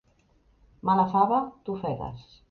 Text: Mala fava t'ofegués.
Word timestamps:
Mala 0.89 1.03
fava 1.11 1.41
t'ofegués. 1.69 2.25